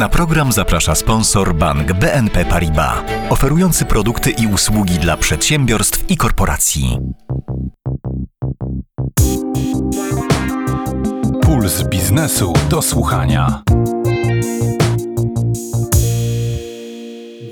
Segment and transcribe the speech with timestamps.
[0.00, 2.94] Na program zaprasza sponsor bank BNP Paribas,
[3.30, 6.98] oferujący produkty i usługi dla przedsiębiorstw i korporacji.
[11.42, 13.62] Puls biznesu do słuchania.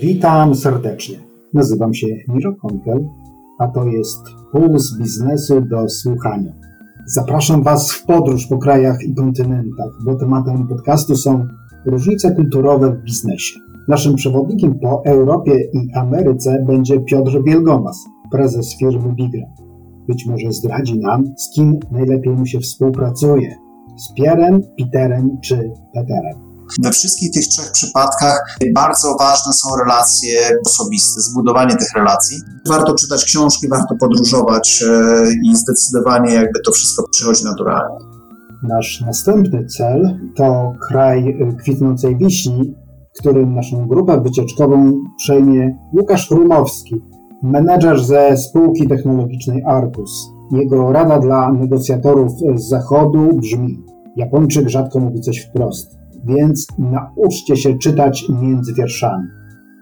[0.03, 1.19] Witam serdecznie.
[1.55, 3.09] Nazywam się Miro Konkel,
[3.59, 4.21] a to jest
[4.53, 6.53] Puls biznesu do słuchania.
[7.07, 11.49] Zapraszam Was w podróż po krajach i kontynentach, bo tematem podcastu są
[11.87, 13.61] różnice kulturowe w biznesie.
[13.89, 19.47] Naszym przewodnikiem po Europie i Ameryce będzie Piotr Wielgomas, prezes firmy Bigra.
[20.09, 23.57] Być może zdradzi nam, z kim najlepiej mu się współpracuje.
[23.97, 26.49] Z Pierem, Peterem czy Peterem.
[26.83, 32.37] We wszystkich tych trzech przypadkach bardzo ważne są relacje osobiste, zbudowanie tych relacji.
[32.69, 38.08] Warto czytać książki, warto podróżować e, i zdecydowanie jakby to wszystko przychodzi naturalnie.
[38.63, 42.75] Nasz następny cel to kraj kwitnącej wiśni,
[43.19, 46.95] którym naszą grupę wycieczkową przejmie Łukasz Rumowski,
[47.43, 50.31] menedżer ze spółki technologicznej Arcus.
[50.53, 53.85] Jego rada dla negocjatorów z zachodu brzmi:
[54.17, 59.38] Japończyk rzadko mówi coś wprost, więc nauczcie się czytać między wierszami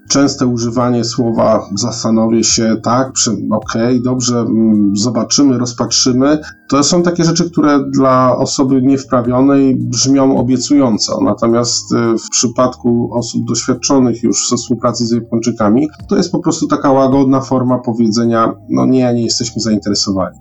[0.09, 3.13] częste używanie słowa zastanowię się, tak,
[3.51, 10.39] okej, okay, dobrze, mm, zobaczymy, rozpatrzymy, to są takie rzeczy, które dla osoby niewprawionej brzmią
[10.39, 11.21] obiecująco.
[11.25, 16.67] Natomiast y, w przypadku osób doświadczonych już ze współpracy z Japończykami, to jest po prostu
[16.67, 20.39] taka łagodna forma powiedzenia, no nie, nie jesteśmy zainteresowani.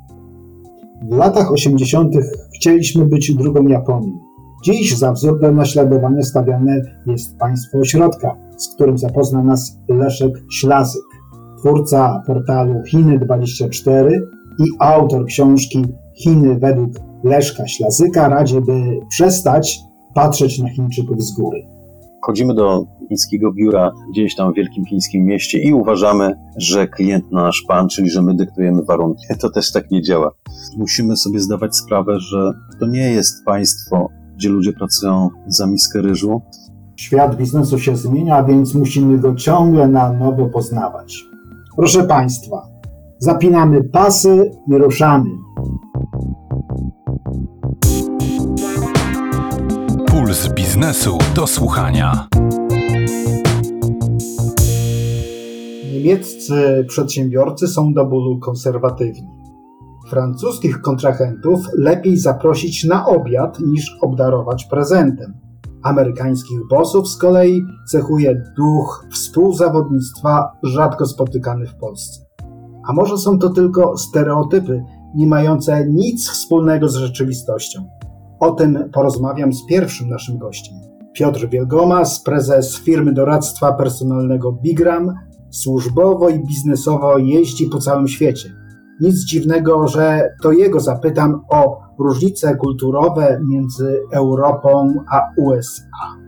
[1.11, 2.13] W latach 80.
[2.55, 4.24] chcieliśmy być drugą Japonią.
[4.66, 11.03] Dziś za wzór do naśladowania stawiane jest państwo ośrodka, z którym zapozna nas Leszek Ślazyk,
[11.59, 14.09] twórca portalu Chiny24
[14.59, 15.85] i autor książki
[16.16, 16.91] Chiny według
[17.23, 19.80] Leszka Ślazyka radzi, by przestać
[20.13, 21.67] patrzeć na Chińczyków z góry.
[22.22, 27.63] Chodzimy do chińskiego biura gdzieś tam w wielkim chińskim mieście i uważamy, że klient nasz
[27.67, 29.23] pan, czyli że my dyktujemy warunki.
[29.41, 30.31] To też tak nie działa.
[30.78, 36.41] Musimy sobie zdawać sprawę, że to nie jest państwo, gdzie ludzie pracują za miskę ryżu,
[36.96, 41.25] Świat biznesu się zmienia, więc musimy go ciągle na nowo poznawać.
[41.75, 42.68] Proszę Państwa,
[43.19, 45.29] zapinamy pasy i ruszamy.
[50.07, 52.28] Puls biznesu do słuchania.
[55.94, 59.44] Niemieccy przedsiębiorcy są do bólu konserwatywni.
[60.09, 65.45] Francuskich kontrahentów lepiej zaprosić na obiad niż obdarować prezentem
[65.85, 72.25] amerykańskich bossów z kolei cechuje duch współzawodnictwa rzadko spotykany w Polsce.
[72.88, 74.83] A może są to tylko stereotypy,
[75.15, 77.89] nie mające nic wspólnego z rzeczywistością?
[78.39, 80.75] O tym porozmawiam z pierwszym naszym gościem.
[81.13, 85.13] Piotr Wielgomas, prezes firmy doradztwa personalnego Bigram,
[85.49, 88.49] służbowo i biznesowo jeździ po całym świecie.
[89.01, 96.25] Nic dziwnego, że to jego zapytam o różnice kulturowe między Europą a USA.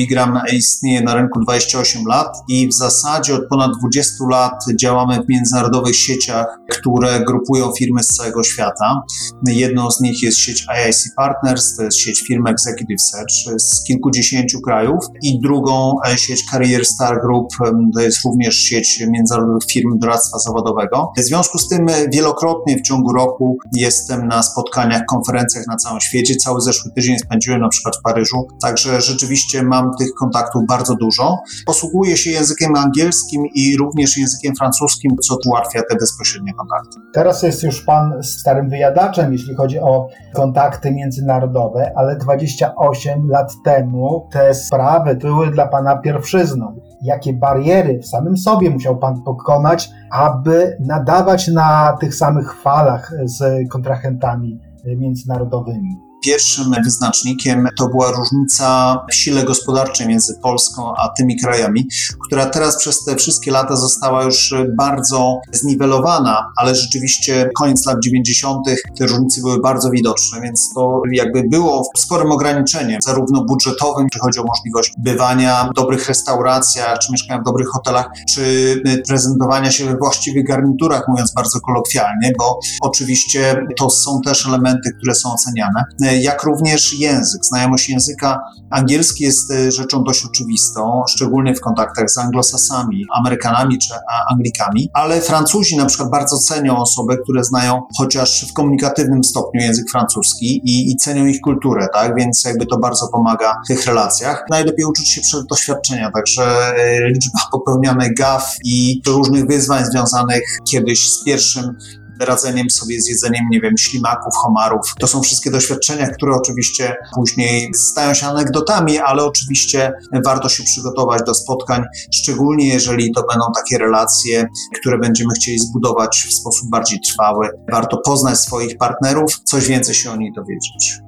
[0.00, 5.28] Bigram istnieje na rynku 28 lat i w zasadzie od ponad 20 lat działamy w
[5.28, 9.02] międzynarodowych sieciach, które grupują firmy z całego świata.
[9.46, 14.60] Jedną z nich jest sieć IIC Partners, to jest sieć firm Executive Search z kilkudziesięciu
[14.60, 17.48] krajów i drugą e, sieć Career Star Group,
[17.94, 21.12] to jest również sieć międzynarodowych firm doradztwa zawodowego.
[21.18, 26.36] W związku z tym wielokrotnie w ciągu roku jestem na spotkaniach, konferencjach na całym świecie.
[26.36, 31.38] Cały zeszły tydzień spędziłem na przykład w Paryżu, także rzeczywiście mam tych kontaktów bardzo dużo.
[31.66, 37.00] Posługuję się językiem angielskim i również językiem francuskim, co ułatwia te bezpośrednie kontakty.
[37.14, 44.28] Teraz jest już Pan starym wyjadaczem, jeśli chodzi o kontakty międzynarodowe, ale 28 lat temu
[44.32, 46.80] te sprawy były dla Pana pierwszyzną.
[47.02, 53.68] Jakie bariery w samym sobie musiał Pan pokonać, aby nadawać na tych samych falach z
[53.68, 56.09] kontrahentami międzynarodowymi?
[56.22, 61.88] Pierwszym wyznacznikiem to była różnica w sile gospodarczej między Polską a tymi krajami,
[62.26, 68.66] która teraz przez te wszystkie lata została już bardzo zniwelowana, ale rzeczywiście koniec lat 90.
[68.98, 74.40] te różnice były bardzo widoczne, więc to jakby było sporym ograniczeniem, zarówno budżetowym, jeśli chodzi
[74.40, 78.74] o możliwość bywania w dobrych restauracjach, czy mieszkania w dobrych hotelach, czy
[79.08, 85.14] prezentowania się we właściwych garniturach, mówiąc bardzo kolokwialnie, bo oczywiście to są też elementy, które
[85.14, 85.84] są oceniane
[86.18, 87.44] jak również język.
[87.44, 88.40] Znajomość języka
[88.70, 93.94] angielski jest rzeczą dość oczywistą, szczególnie w kontaktach z anglosasami, Amerykanami czy
[94.30, 99.90] Anglikami, ale Francuzi na przykład bardzo cenią osoby, które znają chociaż w komunikatywnym stopniu język
[99.90, 102.14] francuski i, i cenią ich kulturę, tak?
[102.16, 104.44] Więc jakby to bardzo pomaga w tych relacjach.
[104.50, 106.72] Najlepiej uczyć się przez doświadczenia, także
[107.14, 111.76] liczba popełnianych gaf i różnych wyzwań związanych kiedyś z pierwszym
[112.20, 114.80] radzeniem sobie z jedzeniem, nie wiem, ślimaków, homarów.
[114.98, 119.92] To są wszystkie doświadczenia, które oczywiście później stają się anegdotami, ale oczywiście
[120.24, 121.82] warto się przygotować do spotkań,
[122.14, 124.48] szczególnie jeżeli to będą takie relacje,
[124.80, 127.48] które będziemy chcieli zbudować w sposób bardziej trwały.
[127.72, 130.98] Warto poznać swoich partnerów, coś więcej się o nich dowiedzieć.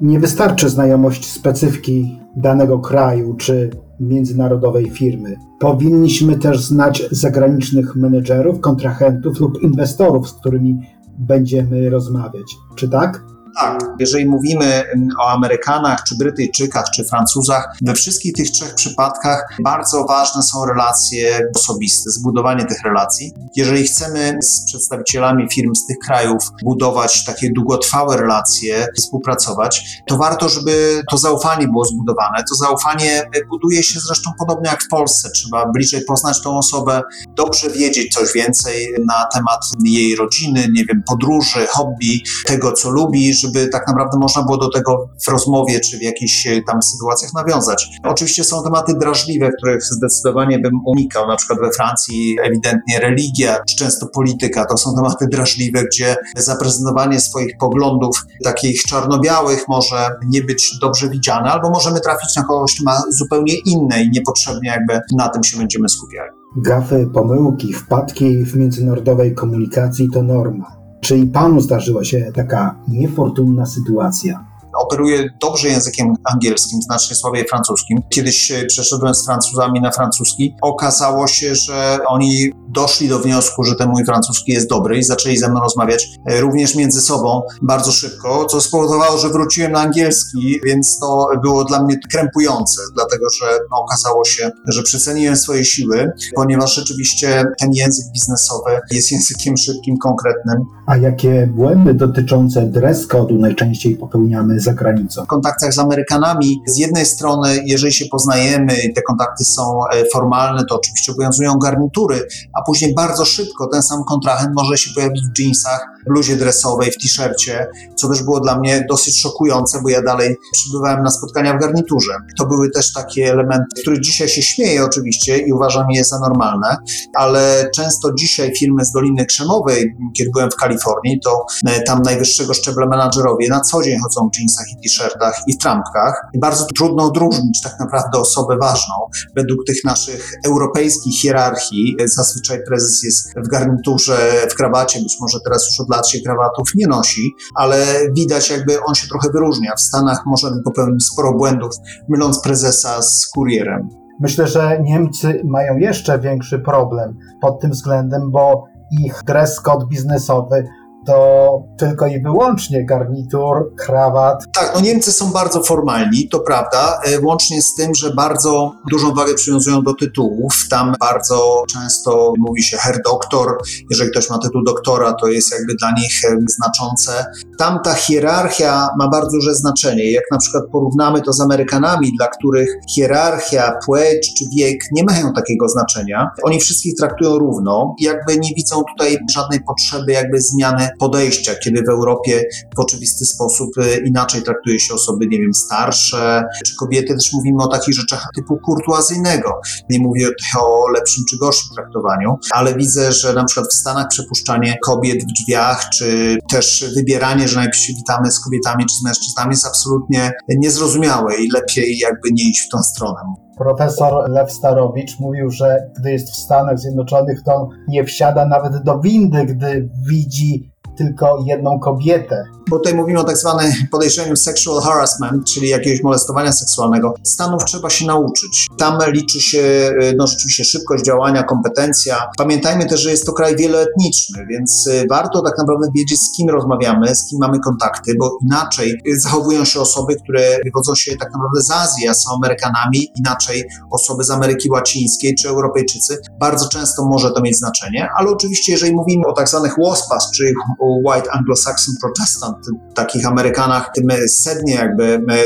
[0.00, 3.70] Nie wystarczy znajomość specyfiki danego kraju czy
[4.00, 5.36] międzynarodowej firmy.
[5.58, 10.80] Powinniśmy też znać zagranicznych menedżerów, kontrahentów lub inwestorów, z którymi
[11.18, 12.56] będziemy rozmawiać.
[12.74, 13.24] Czy tak?
[13.56, 14.84] Tak, jeżeli mówimy
[15.20, 21.40] o Amerykanach, czy Brytyjczykach, czy Francuzach, we wszystkich tych trzech przypadkach bardzo ważne są relacje
[21.56, 23.32] osobiste, zbudowanie tych relacji.
[23.56, 30.48] Jeżeli chcemy z przedstawicielami firm z tych krajów budować takie długotrwałe relacje, współpracować, to warto,
[30.48, 32.44] żeby to zaufanie było zbudowane.
[32.48, 35.30] To zaufanie buduje się zresztą podobnie jak w Polsce.
[35.30, 41.02] Trzeba bliżej poznać tą osobę, dobrze wiedzieć coś więcej na temat jej rodziny, nie wiem,
[41.06, 45.98] podróży, hobby, tego, co lubi, żeby tak naprawdę można było do tego w rozmowie czy
[45.98, 47.88] w jakichś e, tam sytuacjach nawiązać.
[48.04, 53.76] Oczywiście są tematy drażliwe, których zdecydowanie bym unikał, na przykład we Francji ewidentnie religia, czy
[53.76, 60.78] często polityka, to są tematy drażliwe, gdzie zaprezentowanie swoich poglądów takich czarno-białych może nie być
[60.80, 65.28] dobrze widziane, albo możemy trafić na kogoś, kto ma zupełnie inne i niepotrzebnie jakby na
[65.28, 66.30] tym się będziemy skupiali.
[66.56, 70.79] Gafy, pomyłki, wpadki w międzynarodowej komunikacji to norma.
[71.00, 74.49] Czy i panu zdarzyła się taka niefortunna sytuacja?
[74.78, 78.02] Operuję dobrze językiem angielskim, znacznie słabiej francuskim.
[78.08, 80.54] Kiedyś przeszedłem z Francuzami na francuski.
[80.62, 85.36] Okazało się, że oni doszli do wniosku, że ten mój francuski jest dobry i zaczęli
[85.36, 90.60] ze mną rozmawiać e, również między sobą bardzo szybko, co spowodowało, że wróciłem na angielski,
[90.64, 96.74] więc to było dla mnie krępujące, dlatego że okazało się, że przeceniłem swoje siły, ponieważ
[96.74, 100.64] rzeczywiście ten język biznesowy jest językiem szybkim, konkretnym.
[100.86, 105.24] A jakie błędy dotyczące dress code'u najczęściej popełniamy za granicą?
[105.24, 110.64] W kontaktach z Amerykanami z jednej strony, jeżeli się poznajemy te kontakty są e, formalne,
[110.64, 115.38] to oczywiście obowiązują garnitury, a później bardzo szybko ten sam kontrahent może się pojawić w
[115.38, 120.36] jeansach, bluzie dresowej, w t-shircie, co też było dla mnie dosyć szokujące, bo ja dalej
[120.52, 122.12] przybywałem na spotkania w garniturze.
[122.38, 126.76] To były też takie elementy, których dzisiaj się śmieję oczywiście i uważam je za normalne,
[127.14, 132.54] ale często dzisiaj firmy z Doliny Krzemowej, kiedy byłem w Kalifornii, to e, tam najwyższego
[132.54, 136.14] szczebla menadżerowie na co dzień chodzą w jeansach i t-shirtach i trampkach.
[136.34, 138.94] I bardzo trudno odróżnić tak naprawdę osobę ważną
[139.36, 141.96] według tych naszych europejskich hierarchii.
[142.04, 144.16] Zazwyczaj prezes jest w garniturze,
[144.50, 147.86] w krawacie, być może teraz już od lat się krawatów nie nosi, ale
[148.16, 149.74] widać jakby on się trochę wyróżnia.
[149.76, 151.72] W Stanach możemy popełnić sporo błędów,
[152.08, 153.88] myląc prezesa z kurierem.
[154.20, 158.64] Myślę, że Niemcy mają jeszcze większy problem pod tym względem, bo
[159.00, 160.64] ich dress code biznesowy
[161.06, 161.48] to
[161.78, 164.44] tylko i wyłącznie garnitur, krawat.
[164.52, 169.14] Tak, no Niemcy są bardzo formalni, to prawda, e, łącznie z tym, że bardzo dużą
[169.14, 170.54] wagę przywiązują do tytułów.
[170.70, 173.58] Tam bardzo często mówi się herr doktor,
[173.90, 177.26] jeżeli ktoś ma tytuł doktora, to jest jakby dla nich e, znaczące.
[177.58, 180.10] Tam ta hierarchia ma bardzo duże znaczenie.
[180.10, 185.32] Jak na przykład porównamy to z Amerykanami, dla których hierarchia, płeć czy wiek nie mają
[185.32, 191.52] takiego znaczenia, oni wszystkich traktują równo jakby nie widzą tutaj żadnej potrzeby jakby zmiany podejścia,
[191.64, 192.44] kiedy w Europie
[192.76, 197.62] w oczywisty sposób y, inaczej traktuje się osoby, nie wiem, starsze, czy kobiety, też mówimy
[197.62, 199.60] o takich rzeczach typu kurtuazyjnego.
[199.90, 200.26] Nie mówię
[200.60, 205.32] o lepszym czy gorszym traktowaniu, ale widzę, że na przykład w Stanach przepuszczanie kobiet w
[205.32, 210.32] drzwiach, czy też wybieranie, że najpierw się witamy z kobietami czy z mężczyznami jest absolutnie
[210.48, 213.20] niezrozumiałe i lepiej jakby nie iść w tą stronę.
[213.58, 219.00] Profesor Lew Starowicz mówił, że gdy jest w Stanach Zjednoczonych, to nie wsiada nawet do
[219.00, 225.44] windy, gdy widzi tylko jedną kobietę bo tutaj mówimy o tak zwanym podejrzeniu sexual harassment,
[225.44, 227.14] czyli jakiegoś molestowania seksualnego.
[227.22, 228.66] Stanów trzeba się nauczyć.
[228.78, 229.58] Tam liczy się
[230.02, 232.16] y, no, rzeczywiście szybkość działania, kompetencja.
[232.38, 236.50] Pamiętajmy też, że jest to kraj wieloetniczny, więc y, warto tak naprawdę wiedzieć, z kim
[236.50, 241.32] rozmawiamy, z kim mamy kontakty, bo inaczej y, zachowują się osoby, które wywodzą się tak
[241.32, 246.18] naprawdę z Azji, a są Amerykanami, inaczej osoby z Ameryki Łacińskiej czy Europejczycy.
[246.40, 250.52] Bardzo często może to mieć znaczenie, ale oczywiście jeżeli mówimy o tak zwanych WOSPAS, czy
[250.80, 252.56] o White Anglo-Saxon Protestant,
[252.94, 255.04] takich Amerykanach, tym sednie jakby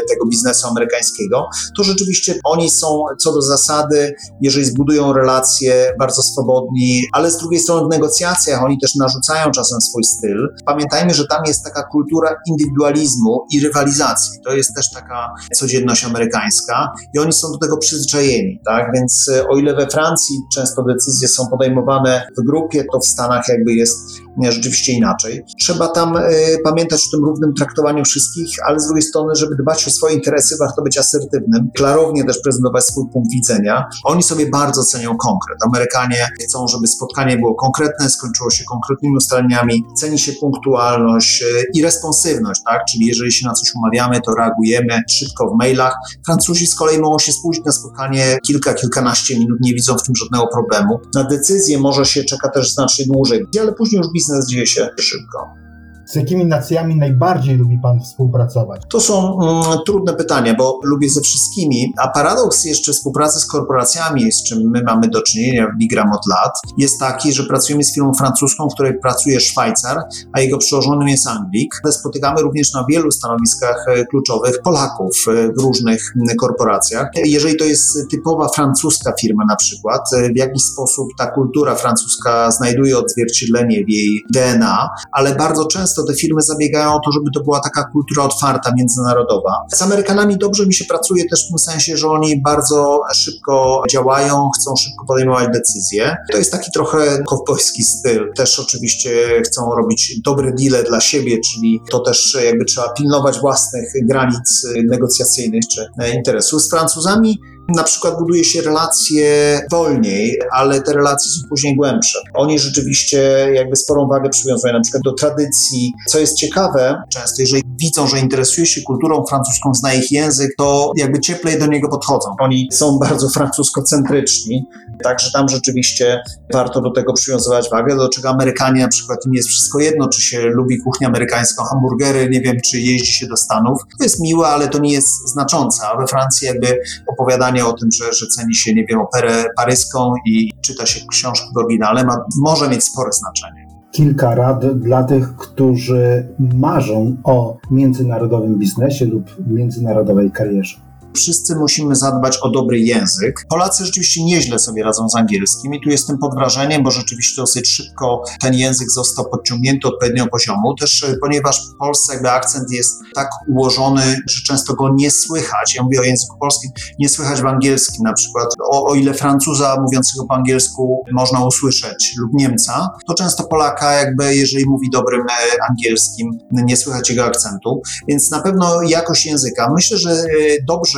[0.09, 7.01] tego biznesu amerykańskiego, to rzeczywiście oni są co do zasady, jeżeli zbudują relacje, bardzo swobodni,
[7.13, 10.49] ale z drugiej strony w negocjacjach oni też narzucają czasem swój styl.
[10.67, 14.39] Pamiętajmy, że tam jest taka kultura indywidualizmu i rywalizacji.
[14.45, 18.87] To jest też taka codzienność amerykańska i oni są do tego przyzwyczajeni, tak?
[18.95, 23.49] Więc e, o ile we Francji często decyzje są podejmowane w grupie, to w Stanach
[23.49, 23.97] jakby jest
[24.43, 25.45] rzeczywiście inaczej.
[25.61, 26.23] Trzeba tam y,
[26.65, 30.57] pamiętać o tym równym traktowaniu wszystkich, ale z drugiej strony, żeby dbać o swoje interesy,
[30.61, 33.85] warto być asertywnym, klarownie też prezentować swój punkt widzenia.
[34.05, 35.59] Oni sobie bardzo cenią konkret.
[35.67, 41.83] Amerykanie chcą, żeby spotkanie było konkretne, skończyło się konkretnymi ustaleniami, ceni się punktualność y, i
[41.83, 42.81] responsywność, tak?
[42.93, 45.95] Czyli jeżeli się na coś umawiamy, to reagujemy szybko w mailach.
[46.27, 50.17] Francuzi z kolei mogą się spóźnić na spotkanie kilka, kilkanaście minut, nie widzą w tym
[50.17, 51.01] żadnego problemu.
[51.15, 55.64] Na decyzję może się czeka też znacznie dłużej, ale później już biznes dzieje się szybko.
[56.07, 58.83] Z jakimi nacjami najbardziej lubi Pan współpracować?
[58.89, 64.33] To są mm, trudne pytania, bo lubię ze wszystkimi, a paradoks jeszcze współpracy z korporacjami,
[64.33, 67.95] z czym my mamy do czynienia w Bigram od lat, jest taki, że pracujemy z
[67.95, 69.99] firmą francuską, w której pracuje Szwajcar,
[70.33, 71.75] a jego przełożonym jest Anglik.
[71.91, 75.17] Spotykamy również na wielu stanowiskach e, kluczowych Polaków
[75.57, 77.09] w różnych korporacjach.
[77.25, 82.51] Jeżeli to jest typowa francuska firma na przykład, e, w jakiś sposób ta kultura francuska
[82.51, 87.41] znajduje odzwierciedlenie w jej DNA, ale bardzo często te firmy zabiegają o to, żeby to
[87.41, 89.53] była taka kultura otwarta, międzynarodowa.
[89.75, 94.51] Z Amerykanami dobrze mi się pracuje też w tym sensie, że oni bardzo szybko działają,
[94.57, 96.17] chcą szybko podejmować decyzje.
[96.33, 98.33] To jest taki trochę kowbojski styl.
[98.37, 103.93] Też oczywiście chcą robić dobre deale dla siebie, czyli to też jakby trzeba pilnować własnych
[104.03, 106.63] granic negocjacyjnych czy interesów.
[106.63, 112.19] Z Francuzami na przykład buduje się relacje wolniej, ale te relacje są później głębsze.
[112.35, 113.19] Oni rzeczywiście
[113.55, 115.93] jakby sporą wagę przywiązują na przykład do tradycji.
[116.09, 120.93] Co jest ciekawe, często jeżeli widzą, że interesuje się kulturą francuską, zna ich język, to
[120.97, 122.29] jakby cieplej do niego podchodzą.
[122.41, 124.65] Oni są bardzo francuskocentryczni,
[125.05, 129.49] także tam rzeczywiście warto do tego przywiązywać wagę, do czego Amerykanie na przykład im jest
[129.49, 133.83] wszystko jedno, czy się lubi kuchnię amerykańską, hamburgery, nie wiem, czy jeździ się do Stanów.
[133.99, 137.93] To jest miłe, ale to nie jest znaczące, a we Francji jakby opowiadanie o tym,
[137.93, 142.25] że, że ceni się, nie wiem, operę paryską i czyta się książki w oryginale, ma,
[142.37, 143.67] może mieć spore znaczenie.
[143.91, 150.84] Kilka rad dla tych, którzy marzą o międzynarodowym biznesie lub międzynarodowej karierze
[151.17, 153.47] wszyscy musimy zadbać o dobry język.
[153.49, 157.69] Polacy rzeczywiście nieźle sobie radzą z angielskim i tu jestem pod wrażeniem, bo rzeczywiście dosyć
[157.69, 162.71] szybko ten język został podciągnięty do odpowiedniego poziomu, też e, ponieważ w Polsce jakby akcent
[162.71, 165.75] jest tak ułożony, że często go nie słychać.
[165.75, 168.49] Ja mówię o języku polskim, nie słychać w angielskim na przykład.
[168.73, 174.37] O, o ile Francuza mówiącego po angielsku można usłyszeć lub Niemca, to często Polaka jakby,
[174.37, 175.33] jeżeli mówi dobrym e,
[175.71, 179.73] angielskim, nie słychać jego akcentu, więc na pewno jakość języka.
[179.75, 180.25] Myślę, że e,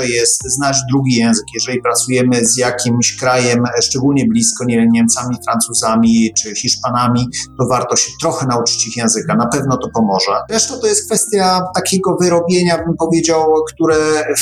[0.07, 1.45] jest znać drugi język.
[1.55, 7.97] Jeżeli pracujemy z jakimś krajem, szczególnie blisko, nie wiem, Niemcami, Francuzami czy Hiszpanami, to warto
[7.97, 9.35] się trochę nauczyć ich języka.
[9.35, 10.33] Na pewno to pomoże.
[10.51, 13.97] Zresztą to jest kwestia takiego wyrobienia, bym powiedział, które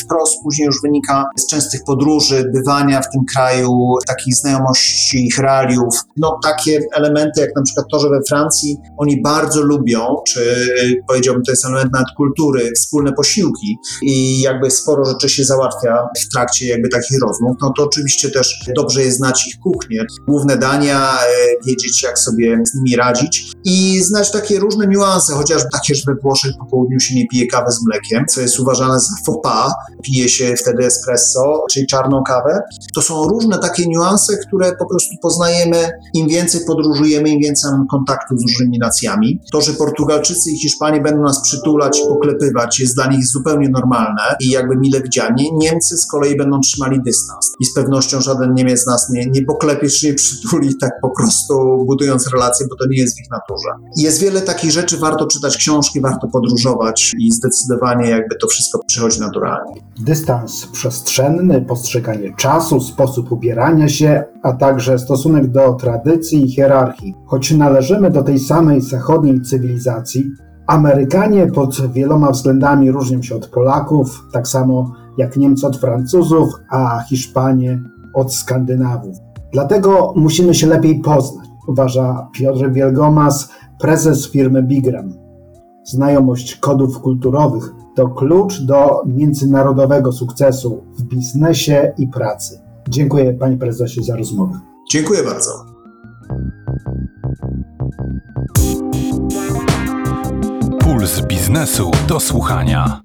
[0.05, 5.95] wprost później już wynika z częstych podróży, bywania w tym kraju, takich znajomości ich realiów.
[6.17, 10.69] No takie elementy, jak na przykład to, że we Francji oni bardzo lubią, czy
[11.09, 16.33] powiedziałbym, to jest element nawet kultury, wspólne posiłki i jakby sporo rzeczy się załatwia w
[16.33, 21.13] trakcie jakby takich rozmów, no to oczywiście też dobrze jest znać ich kuchnię, główne dania,
[21.13, 21.27] e,
[21.67, 26.15] wiedzieć jak sobie z nimi radzić i znać takie różne niuanse, chociażby takie, że we
[26.23, 29.73] Włoszech po południu się nie pije kawy z mlekiem, co jest uważane za faux pas,
[30.03, 32.61] pije się wtedy espresso, czyli czarną kawę.
[32.95, 37.85] To są różne takie niuanse, które po prostu poznajemy, im więcej podróżujemy, im więcej mamy
[37.91, 39.41] kontaktu z różnymi nacjami.
[39.53, 44.51] To, że Portugalczycy i Hiszpanie będą nas przytulać poklepywać jest dla nich zupełnie normalne i
[44.51, 45.01] jakby mile
[45.53, 49.89] Niemcy z kolei będą trzymali dystans i z pewnością żaden Niemiec nas nie, nie poklepie
[49.89, 53.69] czy nie przytuli tak po prostu budując relacje, bo to nie jest w ich naturze.
[53.97, 59.21] Jest wiele takich rzeczy, warto czytać książki, warto podróżować i zdecydowanie jakby to wszystko przychodzi
[59.21, 59.75] naturalnie.
[59.99, 67.15] Dystans przestrzenny, postrzeganie czasu, sposób ubierania się, a także stosunek do tradycji i hierarchii.
[67.27, 70.25] Choć należymy do tej samej zachodniej cywilizacji,
[70.67, 77.01] Amerykanie pod wieloma względami różnią się od Polaków, tak samo jak Niemcy od Francuzów, a
[77.09, 77.83] Hiszpanie
[78.15, 79.17] od Skandynawów.
[79.53, 85.13] Dlatego musimy się lepiej poznać, uważa Piotr Wielgomas, prezes firmy Bigram.
[85.85, 92.61] Znajomość kodów kulturowych to klucz do międzynarodowego sukcesu w biznesie i pracy.
[92.89, 94.61] Dziękuję panie prezesie za rozmowę.
[94.91, 95.51] Dziękuję bardzo.
[100.81, 103.01] Puls biznesu do słuchania.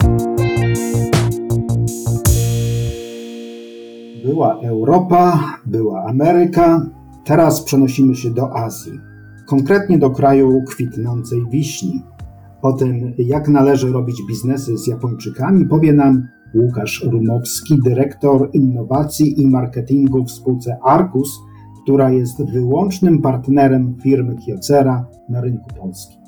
[4.39, 6.85] Była Europa, była Ameryka,
[7.25, 8.99] teraz przenosimy się do Azji,
[9.45, 12.03] konkretnie do kraju kwitnącej wiśni.
[12.61, 19.47] O tym, jak należy robić biznesy z Japończykami, powie nam Łukasz Rumowski, dyrektor innowacji i
[19.47, 21.39] marketingu w spółce Arcus,
[21.83, 26.21] która jest wyłącznym partnerem firmy Kyocera na rynku polskim.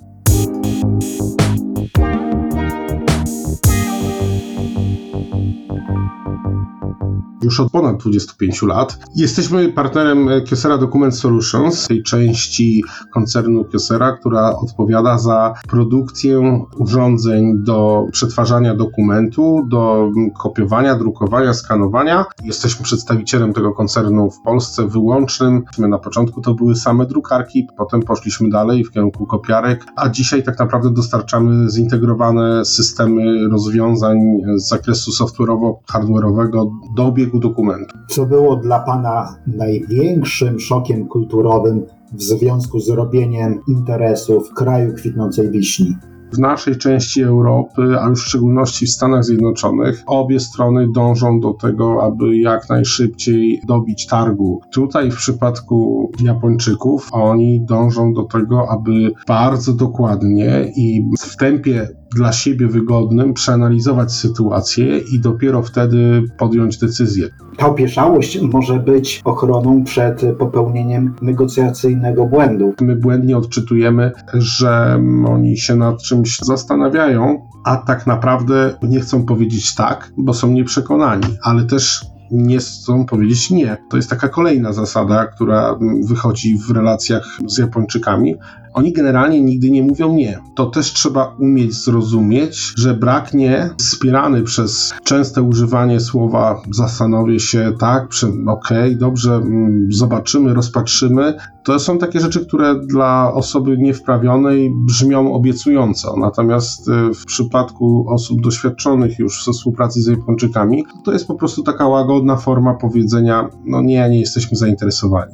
[7.43, 8.99] Już od ponad 25 lat.
[9.15, 12.83] Jesteśmy partnerem Kyocera Document Solutions, tej części
[13.13, 22.25] koncernu Kyocera, która odpowiada za produkcję urządzeń do przetwarzania dokumentu, do kopiowania, drukowania, skanowania.
[22.43, 25.63] Jesteśmy przedstawicielem tego koncernu w Polsce wyłącznym.
[25.77, 30.59] Na początku to były same drukarki, potem poszliśmy dalej w kierunku kopiarek, a dzisiaj tak
[30.59, 34.19] naprawdę dostarczamy zintegrowane systemy rozwiązań
[34.55, 37.97] z zakresu software'owo-hardware'owego do obiegu dokumentu.
[38.07, 45.51] Co było dla Pana największym szokiem kulturowym w związku z robieniem interesu w kraju kwitnącej
[45.51, 45.95] wiśni?
[46.33, 51.53] W naszej części Europy, a już w szczególności w Stanach Zjednoczonych, obie strony dążą do
[51.53, 54.61] tego, aby jak najszybciej dobić targu.
[54.73, 62.31] Tutaj w przypadku Japończyków oni dążą do tego, aby bardzo dokładnie i w tempie dla
[62.31, 67.29] siebie wygodnym przeanalizować sytuację i dopiero wtedy podjąć decyzję.
[67.57, 72.73] Ta opieszałość może być ochroną przed popełnieniem negocjacyjnego błędu.
[72.81, 79.75] My błędnie odczytujemy, że oni się nad czymś zastanawiają, a tak naprawdę nie chcą powiedzieć
[79.75, 83.77] tak, bo są nieprzekonani, ale też nie chcą powiedzieć nie.
[83.89, 88.35] To jest taka kolejna zasada, która wychodzi w relacjach z Japończykami.
[88.73, 90.39] Oni generalnie nigdy nie mówią nie.
[90.55, 97.73] To też trzeba umieć zrozumieć, że brak nie, wspierany przez częste używanie słowa zastanowię się,
[97.79, 98.07] tak,
[98.47, 99.41] okej, okay, dobrze,
[99.89, 106.15] zobaczymy, rozpatrzymy, to są takie rzeczy, które dla osoby niewprawionej brzmią obiecująco.
[106.17, 111.63] Natomiast y, w przypadku osób doświadczonych już ze współpracy z Japończykami, to jest po prostu
[111.63, 115.33] taka łagodna forma powiedzenia: No nie, nie jesteśmy zainteresowani.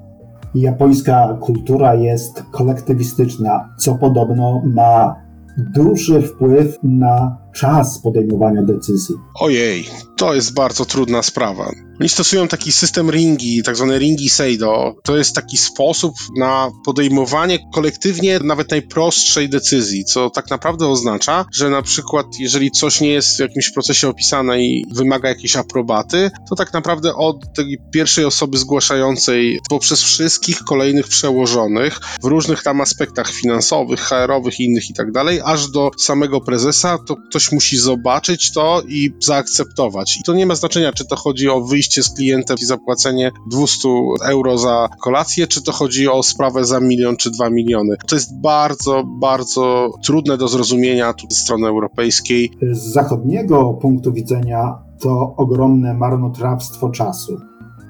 [0.55, 5.15] Japońska kultura jest kolektywistyczna, co podobno ma
[5.57, 9.15] duży wpływ na czas podejmowania decyzji.
[9.35, 11.71] Ojej, to jest bardzo trudna sprawa.
[11.99, 14.95] Oni stosują taki system ringi, tak zwane ringi seido.
[15.03, 21.69] To jest taki sposób na podejmowanie kolektywnie nawet najprostszej decyzji, co tak naprawdę oznacza, że
[21.69, 26.55] na przykład jeżeli coś nie jest w jakimś procesie opisane i wymaga jakiejś aprobaty, to
[26.55, 33.29] tak naprawdę od tej pierwszej osoby zgłaszającej poprzez wszystkich kolejnych przełożonych w różnych tam aspektach
[33.29, 38.81] finansowych, HR-owych, innych i tak dalej, aż do samego prezesa, to ktoś musi zobaczyć to
[38.87, 40.17] i zaakceptować.
[40.17, 43.89] I to nie ma znaczenia, czy to chodzi o wyjście z klientem i zapłacenie 200
[44.25, 47.95] euro za kolację, czy to chodzi o sprawę za milion czy dwa miliony.
[48.07, 52.51] To jest bardzo, bardzo trudne do zrozumienia ze strony europejskiej.
[52.71, 57.37] Z zachodniego punktu widzenia to ogromne marnotrawstwo czasu.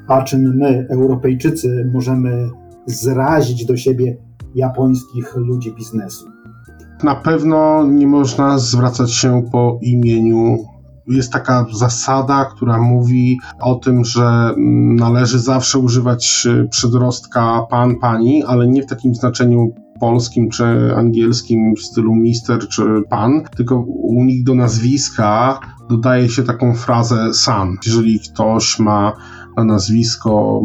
[0.08, 2.50] A czym my, Europejczycy, możemy
[2.86, 4.18] zrazić do siebie
[4.56, 6.37] japońskich ludzi biznesu?
[7.04, 10.58] Na pewno nie można zwracać się po imieniu.
[11.08, 14.54] Jest taka zasada, która mówi o tym, że
[14.98, 21.82] należy zawsze używać przedrostka pan, pani, ale nie w takim znaczeniu polskim czy angielskim w
[21.82, 27.76] stylu mister czy pan, tylko u nich do nazwiska dodaje się taką frazę san.
[27.86, 29.14] Jeżeli ktoś ma
[29.58, 30.62] na nazwisko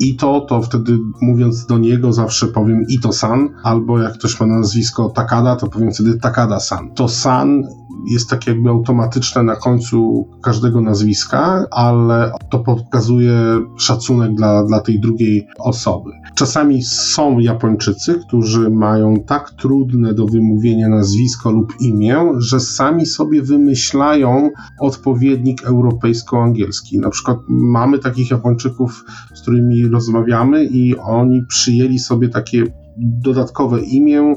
[0.00, 5.56] Ito, to wtedy mówiąc do niego zawsze powiem Ito-san, albo jak ktoś ma nazwisko Takada,
[5.56, 6.94] to powiem wtedy Takada-san.
[6.94, 7.62] To san
[8.06, 13.34] jest tak jakby automatyczne na końcu każdego nazwiska, ale to pokazuje
[13.76, 16.10] szacunek dla, dla tej drugiej osoby.
[16.34, 23.42] Czasami są Japończycy, którzy mają tak trudne do wymówienia nazwisko lub imię, że sami sobie
[23.42, 26.98] wymyślają odpowiednik europejsko-angielski.
[26.98, 32.64] Na przykład mamy takich Japończyków, z którymi rozmawiamy i oni przyjęli sobie takie
[33.00, 34.34] dodatkowe imię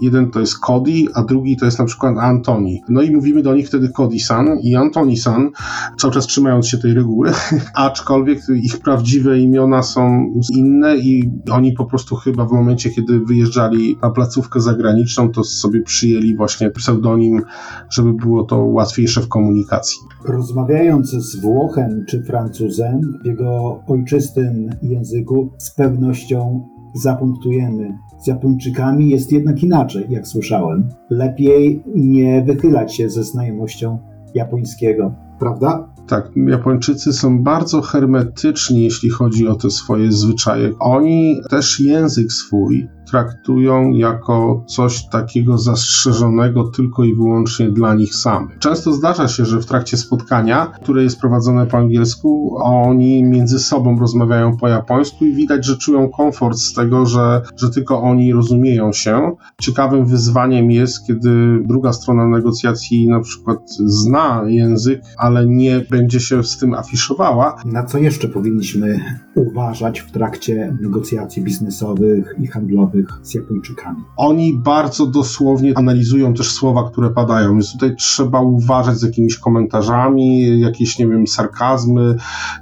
[0.00, 2.82] Jeden to jest Cody, a drugi to jest na przykład Antoni.
[2.88, 5.50] No i mówimy do nich wtedy Cody-san i Antoni-san,
[5.98, 7.32] cały czas trzymając się tej reguły,
[7.74, 13.98] aczkolwiek ich prawdziwe imiona są inne i oni po prostu chyba w momencie, kiedy wyjeżdżali
[14.02, 17.42] na placówkę zagraniczną, to sobie przyjęli właśnie pseudonim,
[17.90, 19.98] żeby było to łatwiejsze w komunikacji.
[20.24, 26.68] Rozmawiając z Włochem czy Francuzem w jego ojczystym języku, z pewnością
[27.02, 30.88] zapunktujemy z Japończykami, jest jednak inaczej, jak słyszałem.
[31.10, 33.98] Lepiej nie wychylać się ze znajomością
[34.34, 35.88] japońskiego, prawda?
[36.06, 40.72] Tak, Japończycy są bardzo hermetyczni, jeśli chodzi o te swoje zwyczaje.
[40.80, 48.58] Oni też język swój traktują jako coś takiego zastrzeżonego tylko i wyłącznie dla nich samych.
[48.58, 53.98] Często zdarza się, że w trakcie spotkania, które jest prowadzone po angielsku, oni między sobą
[53.98, 58.92] rozmawiają po japońsku i widać, że czują komfort z tego, że, że tylko oni rozumieją
[58.92, 59.32] się.
[59.60, 66.44] Ciekawym wyzwaniem jest, kiedy druga strona negocjacji na przykład zna język, ale nie będzie się
[66.44, 67.56] z tym afiszowała.
[67.64, 69.00] Na co jeszcze powinniśmy
[69.34, 74.04] uważać w trakcie negocjacji biznesowych i handlowych z Japończykami?
[74.16, 80.60] Oni bardzo dosłownie analizują też słowa, które padają, więc tutaj trzeba uważać z jakimiś komentarzami,
[80.60, 82.16] jakieś, nie wiem, sarkazmy,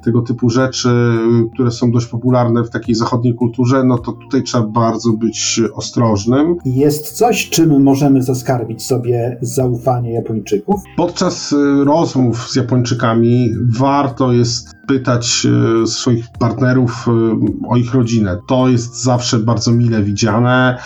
[0.04, 1.18] tego typu rzeczy,
[1.54, 6.56] które są dość popularne w takiej zachodniej kulturze, no to tutaj trzeba bardzo być ostrożnym.
[6.64, 10.80] Jest coś, czym możemy zaskarbić sobie zaufanie Japończyków?
[10.96, 15.46] Podczas y, rozmów z Japończykami warto jest pytać
[15.82, 17.10] e, swoich partnerów e,
[17.68, 18.38] o ich rodzinę.
[18.48, 20.78] To jest zawsze bardzo mile widziane.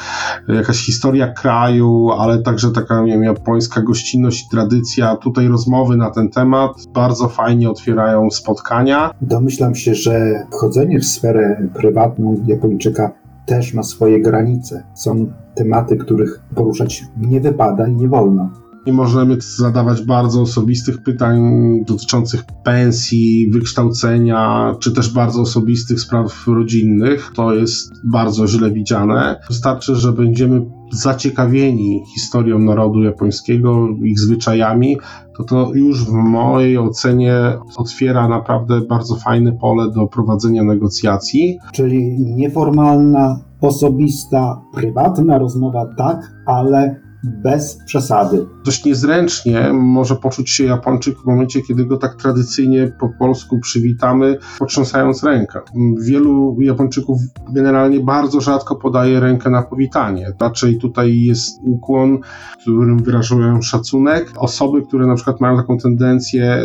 [0.49, 5.17] Jakaś historia kraju, ale także taka nie wiem, japońska gościnność i tradycja.
[5.17, 9.11] Tutaj rozmowy na ten temat bardzo fajnie otwierają spotkania.
[9.23, 13.13] Domyślam się, że wchodzenie w sferę prywatną Japończyka
[13.47, 14.83] też ma swoje granice.
[14.95, 18.51] Są tematy, których poruszać nie wypada i nie wolno.
[18.88, 21.40] Nie możemy zadawać bardzo osobistych pytań
[21.87, 27.31] dotyczących pensji, wykształcenia, czy też bardzo osobistych spraw rodzinnych.
[27.35, 29.40] To jest bardzo źle widziane.
[29.48, 34.96] Wystarczy, że będziemy zaciekawieni historią narodu japońskiego, ich zwyczajami,
[35.37, 37.35] to to już w mojej ocenie
[37.77, 41.59] otwiera naprawdę bardzo fajne pole do prowadzenia negocjacji.
[41.72, 47.08] Czyli nieformalna, osobista, prywatna rozmowa, tak, ale
[47.43, 48.47] bez przesady.
[48.64, 54.38] Dość niezręcznie może poczuć się Japończyk w momencie, kiedy go tak tradycyjnie po polsku przywitamy,
[54.59, 55.61] potrząsając rękę.
[56.01, 57.21] Wielu Japończyków
[57.53, 60.33] generalnie bardzo rzadko podaje rękę na powitanie.
[60.41, 62.19] Raczej tutaj jest ukłon,
[62.61, 64.33] którym wyrażają szacunek.
[64.37, 66.62] Osoby, które na przykład mają taką tendencję,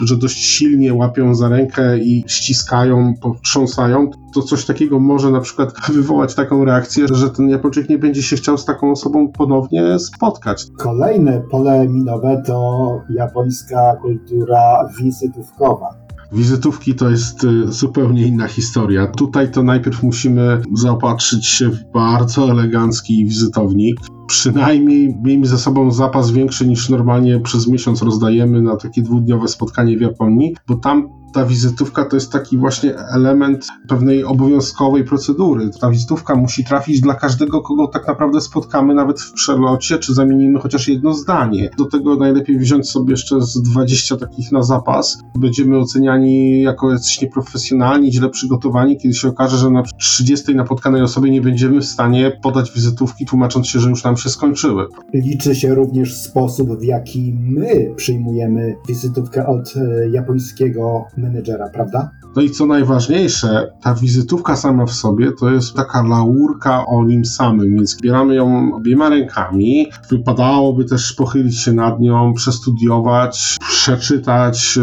[0.00, 5.72] że dość silnie łapią za rękę i ściskają, potrząsają, to coś takiego może na przykład
[5.92, 10.66] wywołać taką reakcję, że ten Japończyk nie będzie się chciał z taką osobą ponownie spotkać.
[10.78, 16.04] Kolejne pole minowe to japońska kultura wizytówkowa.
[16.32, 19.06] Wizytówki to jest y, zupełnie inna historia.
[19.06, 24.00] Tutaj to najpierw musimy zaopatrzyć się w bardzo elegancki wizytownik.
[24.26, 29.98] Przynajmniej miejmy ze sobą zapas większy niż normalnie przez miesiąc rozdajemy na takie dwudniowe spotkanie
[29.98, 35.70] w Japonii, bo tam ta wizytówka to jest taki właśnie element pewnej obowiązkowej procedury.
[35.80, 40.58] Ta wizytówka musi trafić dla każdego, kogo tak naprawdę spotkamy, nawet w przelocie, czy zamienimy
[40.60, 41.70] chociaż jedno zdanie.
[41.78, 45.18] Do tego najlepiej wziąć sobie jeszcze z 20 takich na zapas.
[45.38, 51.30] Będziemy oceniani jako jacyś nieprofesjonalni, źle przygotowani, kiedy się okaże, że na 30 napotkanej osobie
[51.30, 54.86] nie będziemy w stanie podać wizytówki, tłumacząc się, że już nam się skończyły.
[55.14, 62.10] Liczy się również sposób, w jaki my przyjmujemy wizytówkę od e, japońskiego menedżera, prawda?
[62.36, 67.24] No i co najważniejsze, ta wizytówka sama w sobie to jest taka laurka o nim
[67.24, 69.86] samym, więc bieramy ją obiema rękami.
[70.10, 74.78] Wypadałoby też pochylić się nad nią, przestudiować, przeczytać,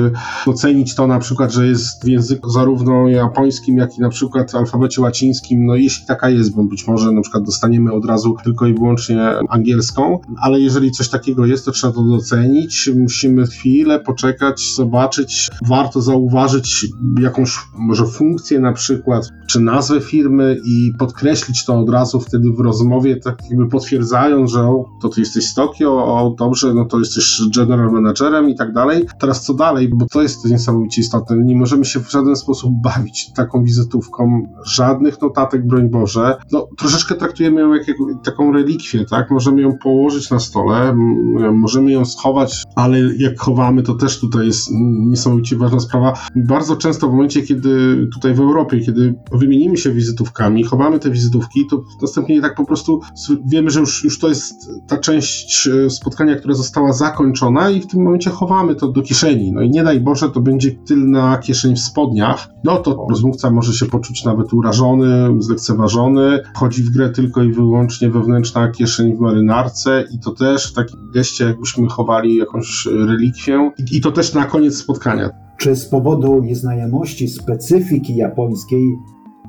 [0.46, 5.02] ocenić to na przykład, że jest w języku zarówno japońskim, jak i na przykład alfabecie
[5.02, 8.74] łacińskim, no jeśli taka jest, bo być może na przykład dostaniemy od razu tylko i
[8.74, 15.50] wyłącznie angielską, ale jeżeli coś takiego jest, to trzeba to docenić, musimy chwilę poczekać, zobaczyć,
[15.68, 16.88] warto zauważyć
[17.42, 22.60] jakąś może funkcję na przykład, czy nazwę firmy i podkreślić to od razu wtedy w
[22.60, 27.00] rozmowie, tak jakby potwierdzając, że o, to ty jesteś z Tokio, o dobrze, no to
[27.00, 29.06] jesteś general managerem i tak dalej.
[29.20, 31.38] Teraz co dalej, bo to jest niesamowicie istotne.
[31.38, 36.38] Nie możemy się w żaden sposób bawić taką wizytówką, żadnych notatek, broń Boże.
[36.52, 39.32] No troszeczkę traktujemy ją jak, jak taką relikwię, tak?
[39.32, 40.96] Możemy ją położyć na stole,
[41.54, 44.70] możemy ją schować, ale jak chowamy, to też tutaj jest
[45.10, 46.14] niesamowicie ważna sprawa.
[46.36, 51.68] Bardzo często w momencie, kiedy tutaj w Europie, kiedy wymienimy się wizytówkami, chowamy te wizytówki,
[51.70, 53.02] to następnie tak po prostu
[53.46, 57.88] wiemy, że już, już to jest ta część e, spotkania, która została zakończona i w
[57.88, 59.52] tym momencie chowamy to do kieszeni.
[59.52, 63.74] No i nie daj Boże, to będzie tylna kieszeń w spodniach, no to rozmówca może
[63.74, 66.40] się poczuć nawet urażony, zlekceważony.
[66.56, 71.12] Wchodzi w grę tylko i wyłącznie wewnętrzna kieszeń w marynarce i to też w takim
[71.14, 73.72] geście, jakbyśmy chowali jakąś relikwię.
[73.92, 75.30] I to też na koniec spotkania.
[75.62, 78.98] Czy z powodu nieznajomości specyfiki japońskiej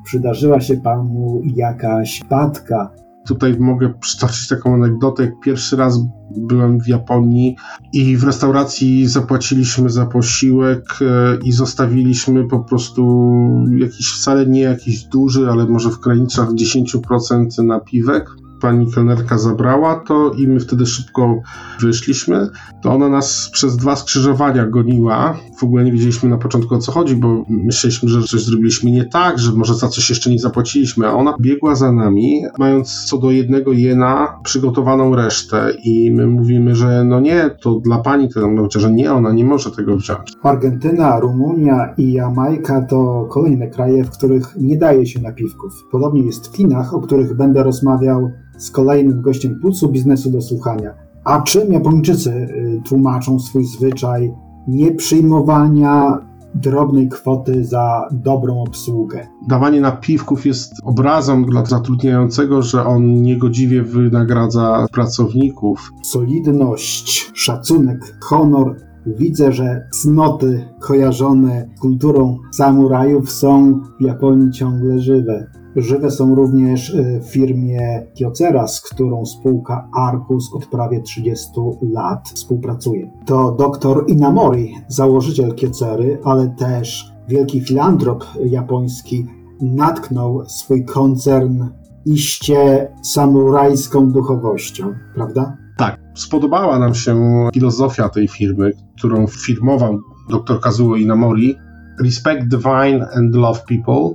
[0.03, 2.91] przydarzyła się panu jakaś wpadka,
[3.27, 5.31] Tutaj mogę przytoczyć taką anegdotę.
[5.43, 5.99] Pierwszy raz
[6.37, 7.55] byłem w Japonii
[7.93, 13.31] i w restauracji zapłaciliśmy za posiłek e, i zostawiliśmy po prostu
[13.77, 18.29] jakiś, wcale nie jakiś duży, ale może w granicach 10% napiwek.
[18.63, 21.41] Pani kelnerka zabrała to i my wtedy szybko
[21.81, 22.49] wyszliśmy.
[22.81, 25.37] To ona nas przez dwa skrzyżowania goniła.
[25.57, 29.05] W ogóle nie wiedzieliśmy na początku o co chodzi, bo myśleliśmy, że coś zrobiliśmy nie
[29.05, 31.07] tak, że może za coś jeszcze nie zapłaciliśmy.
[31.07, 35.73] A ona biegła za nami, mając co do jednego jena przygotowaną resztę.
[35.83, 39.45] I my mówimy, że no nie, to dla pani, to mówi, że nie, ona nie
[39.45, 40.33] może tego wziąć.
[40.43, 45.73] Argentyna, Rumunia i Jamajka to kolejne kraje, w których nie daje się napiwków.
[45.91, 50.93] Podobnie jest w Chinach, o których będę rozmawiał z kolejnym gościem Pulsu Biznesu do Słuchania.
[51.23, 54.33] A czym Japończycy y, tłumaczą swój zwyczaj
[54.67, 56.19] nieprzyjmowania
[56.55, 59.27] drobnej kwoty za dobrą obsługę?
[59.47, 65.91] Dawanie napiwków jest obrazem dla zatrudniającego, że on niegodziwie wynagradza pracowników.
[66.03, 68.75] Solidność, szacunek, honor.
[69.05, 75.47] Widzę, że cnoty kojarzone z kulturą samurajów są w Japonii ciągle żywe.
[75.75, 82.29] Żywe są również y, w firmie Kyocera, z którą spółka Arcus od prawie 30 lat
[82.29, 83.11] współpracuje.
[83.25, 89.25] To dr Inamori, założyciel Kyocery, ale też wielki filantrop japoński,
[89.61, 91.63] natknął swój koncern
[92.05, 95.57] iście samurajską duchowością, prawda?
[95.77, 101.55] Tak, spodobała nam się filozofia tej firmy, którą firmował dr Kazuo Inamori.
[102.03, 104.09] Respect divine and love people,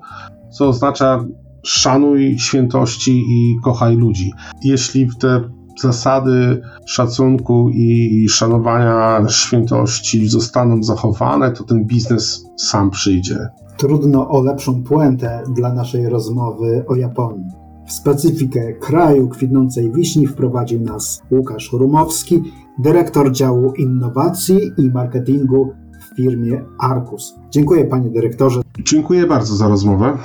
[0.50, 1.24] co oznacza
[1.68, 4.32] szanuj świętości i kochaj ludzi.
[4.64, 5.40] Jeśli te
[5.80, 13.48] zasady szacunku i szanowania świętości zostaną zachowane, to ten biznes sam przyjdzie.
[13.76, 17.46] Trudno o lepszą puentę dla naszej rozmowy o Japonii.
[17.86, 22.42] W specyfikę kraju kwitnącej wiśni wprowadził nas Łukasz Rumowski,
[22.78, 27.34] dyrektor działu innowacji i marketingu w firmie Arcus.
[27.50, 28.60] Dziękuję panie dyrektorze.
[28.84, 30.18] Dziękuję bardzo za rozmowę.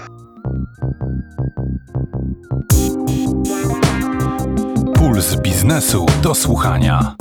[5.34, 7.16] Puls biznesu do słuchania.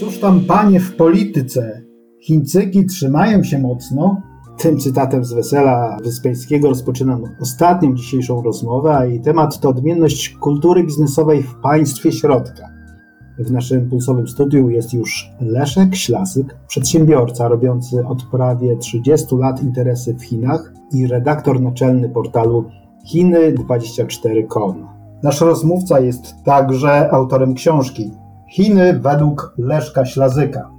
[0.00, 1.82] Cóż tam panie w polityce?
[2.20, 4.22] Chińczyki trzymają się mocno.
[4.58, 10.84] Tym cytatem z Wesela Wyspiańskiego rozpoczynam ostatnią dzisiejszą rozmowę, a jej temat to odmienność kultury
[10.84, 12.68] biznesowej w państwie środka.
[13.38, 20.14] W naszym pulsowym studiu jest już Leszek Ślasyk, przedsiębiorca robiący od prawie 30 lat interesy
[20.14, 22.64] w Chinach i redaktor naczelny portalu
[23.14, 24.88] Chiny24.com.
[25.22, 28.10] Nasz rozmówca jest także autorem książki
[28.50, 30.70] Chiny według Leszka Ślazyka.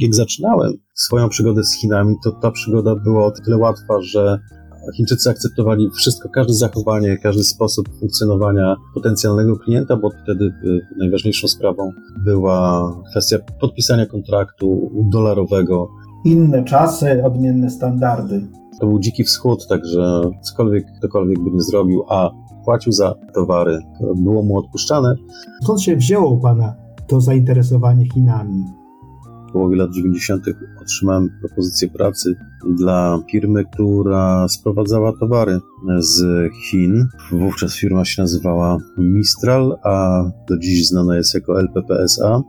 [0.00, 4.38] Jak zaczynałem swoją przygodę z Chinami, to ta przygoda była o tyle łatwa, że
[4.96, 11.92] Chińczycy akceptowali wszystko, każde zachowanie, każdy sposób funkcjonowania potencjalnego klienta, bo wtedy y, najważniejszą sprawą
[12.24, 15.88] była kwestia podpisania kontraktu dolarowego.
[16.24, 18.46] Inne czasy, odmienne standardy.
[18.80, 22.30] To był dziki wschód, także cokolwiek ktokolwiek by nie zrobił, a
[22.64, 23.78] płacił za towary,
[24.16, 25.14] było mu odpuszczane.
[25.62, 26.74] Skąd się wzięło u Pana
[27.06, 28.64] to zainteresowanie Chinami?
[29.52, 30.44] Połowie lat 90.
[30.82, 32.34] otrzymałem propozycję pracy
[32.76, 35.60] dla firmy, która sprowadzała towary
[35.98, 36.22] z
[36.70, 37.06] Chin.
[37.32, 42.42] Wówczas firma się nazywała Mistral, a do dziś znana jest jako LPPSA.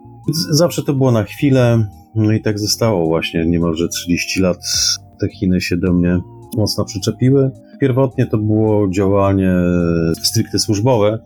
[0.49, 4.57] Zawsze to było na chwilę, no i tak zostało właśnie niemalże 30 lat.
[5.19, 6.19] Te Chiny się do mnie
[6.57, 7.51] mocno przyczepiły.
[7.79, 9.53] Pierwotnie to było działanie
[10.23, 11.19] stricte służbowe,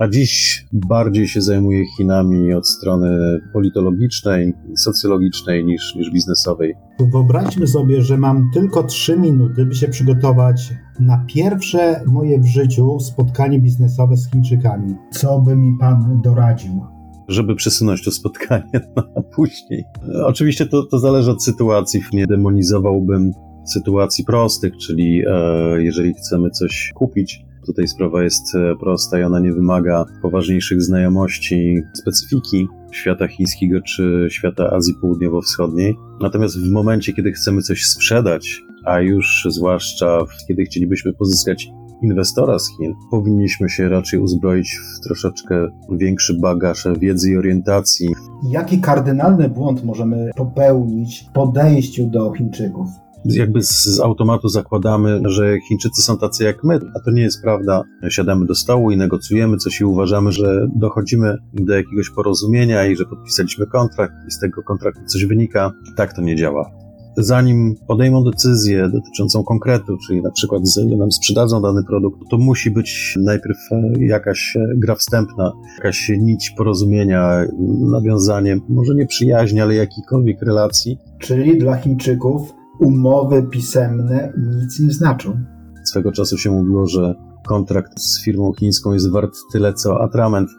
[0.00, 6.74] a dziś bardziej się zajmuję Chinami od strony politologicznej, socjologicznej niż, niż biznesowej.
[7.12, 13.00] Wyobraźmy sobie, że mam tylko 3 minuty, by się przygotować na pierwsze moje w życiu
[13.00, 14.94] spotkanie biznesowe z Chińczykami.
[15.10, 16.80] Co by mi pan doradził?
[17.28, 19.84] żeby przesunąć to spotkanie na później.
[20.24, 22.00] Oczywiście to, to zależy od sytuacji.
[22.12, 23.32] Nie demonizowałbym
[23.64, 29.40] sytuacji prostych, czyli e, jeżeli chcemy coś kupić, Tutaj sprawa jest e, prosta i ona
[29.40, 35.94] nie wymaga poważniejszych znajomości specyfiki świata chińskiego czy świata Azji Południowo-Wschodniej.
[36.20, 40.18] Natomiast w momencie, kiedy chcemy coś sprzedać, a już zwłaszcza
[40.48, 41.70] kiedy chcielibyśmy pozyskać
[42.02, 48.08] inwestora z Chin, powinniśmy się raczej uzbroić w troszeczkę większy bagaż wiedzy i orientacji.
[48.50, 52.88] Jaki kardynalny błąd możemy popełnić w podejściu do Chińczyków?
[53.24, 57.42] Jakby z, z automatu zakładamy, że Chińczycy są tacy jak my, a to nie jest
[57.42, 57.82] prawda.
[58.08, 63.04] Siadamy do stołu i negocjujemy coś i uważamy, że dochodzimy do jakiegoś porozumienia i że
[63.04, 65.72] podpisaliśmy kontrakt i z tego kontraktu coś wynika.
[65.96, 66.80] Tak to nie działa
[67.16, 70.62] zanim podejmą decyzję dotyczącą konkretu, czyli na przykład
[70.98, 76.50] nam sprzedadzą dany produkt, to musi być najpierw e, jakaś e, gra wstępna, jakaś nić
[76.50, 77.46] porozumienia,
[77.90, 80.98] nawiązanie, może nie przyjaźni, ale jakiejkolwiek relacji.
[81.18, 85.44] Czyli dla Chińczyków umowy pisemne nic nie znaczą.
[85.84, 87.14] Swego czasu się mówiło, że
[87.46, 90.50] kontrakt z firmą chińską jest wart tyle co atrament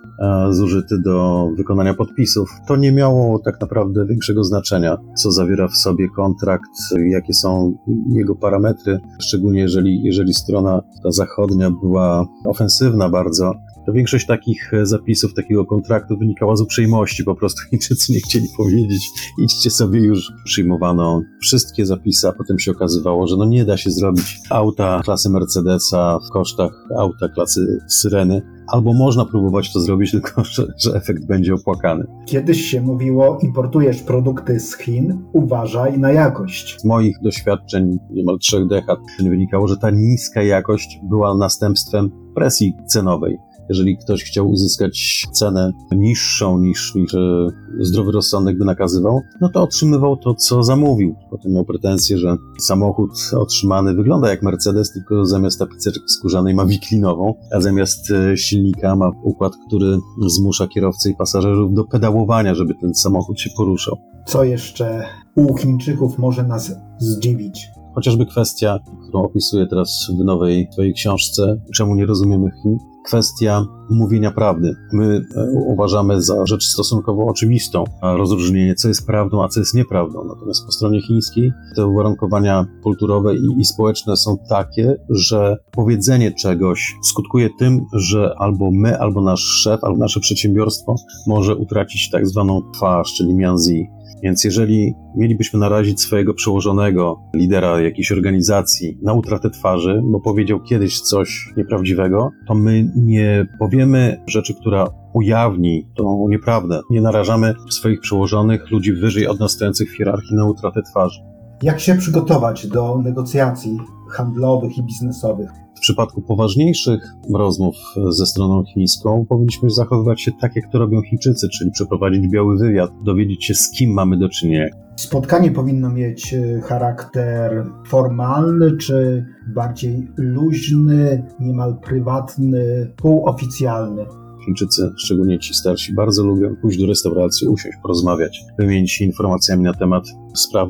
[0.49, 2.49] zużyty do wykonania podpisów.
[2.67, 6.69] To nie miało tak naprawdę większego znaczenia, co zawiera w sobie kontrakt,
[7.09, 7.73] jakie są
[8.09, 13.53] jego parametry, szczególnie jeżeli, jeżeli strona ta zachodnia była ofensywna bardzo,
[13.85, 17.23] to większość takich zapisów, takiego kontraktu wynikała z uprzejmości.
[17.23, 20.31] Po prostu Chińczycy nie chcieli powiedzieć, idźcie sobie już.
[20.45, 25.29] Przyjmowano wszystkie zapisy, a potem się okazywało, że no nie da się zrobić auta klasy
[25.29, 28.41] Mercedesa w kosztach auta klasy Syreny.
[28.67, 32.07] Albo można próbować to zrobić, tylko że, że efekt będzie opłakany.
[32.25, 36.77] Kiedyś się mówiło, importujesz produkty z Chin, uważaj na jakość.
[36.79, 43.37] Z moich doświadczeń niemal trzech dekad wynikało, że ta niska jakość była następstwem presji cenowej
[43.71, 47.47] jeżeli ktoś chciał uzyskać cenę niższą niż, niż e,
[47.79, 51.15] zdrowy rozsądek by nakazywał, no to otrzymywał to, co zamówił.
[51.29, 57.33] Potem miał pretensję, że samochód otrzymany wygląda jak Mercedes, tylko zamiast tapicerki skórzanej ma wiklinową,
[57.55, 62.93] a zamiast e, silnika ma układ, który zmusza kierowcę i pasażerów do pedałowania, żeby ten
[62.93, 63.97] samochód się poruszał.
[64.25, 65.03] Co jeszcze
[65.35, 67.80] u Chińczyków może nas zdziwić?
[67.95, 74.31] Chociażby kwestia, którą opisuję teraz w nowej swojej książce, czemu nie rozumiemy Chin, kwestia mówienia
[74.31, 74.75] prawdy.
[74.93, 80.23] My e, uważamy za rzecz stosunkowo oczywistą rozróżnienie, co jest prawdą, a co jest nieprawdą.
[80.23, 86.95] Natomiast po stronie chińskiej te uwarunkowania kulturowe i, i społeczne są takie, że powiedzenie czegoś
[87.03, 90.95] skutkuje tym, że albo my, albo nasz szef, albo nasze przedsiębiorstwo
[91.27, 93.87] może utracić tak zwaną twarz, czyli mianzi,
[94.23, 101.01] więc jeżeli mielibyśmy narazić swojego przełożonego, lidera jakiejś organizacji na utratę twarzy, bo powiedział kiedyś
[101.01, 106.81] coś nieprawdziwego, to my nie powiemy rzeczy, która ujawni tą nieprawdę.
[106.89, 111.30] Nie narażamy swoich przełożonych, ludzi wyżej od nas stojących w hierarchii na utratę twarzy.
[111.61, 113.77] Jak się przygotować do negocjacji
[114.09, 115.49] handlowych i biznesowych?
[115.75, 117.75] W przypadku poważniejszych rozmów
[118.09, 122.91] ze stroną chińską powinniśmy zachowywać się tak, jak to robią Chińczycy, czyli przeprowadzić biały wywiad,
[123.03, 124.65] dowiedzieć się, z kim mamy do czynienia.
[124.95, 134.05] Spotkanie powinno mieć e, charakter formalny, czy bardziej luźny, niemal prywatny, półoficjalny.
[134.45, 139.73] Chińczycy, szczególnie ci starsi, bardzo lubią pójść do restauracji, usiąść, porozmawiać, wymienić się informacjami na
[139.73, 140.03] temat
[140.35, 140.69] spraw